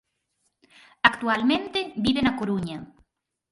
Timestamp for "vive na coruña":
2.05-2.77